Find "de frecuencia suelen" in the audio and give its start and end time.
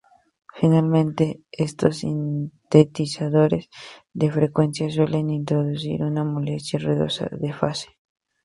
4.13-5.29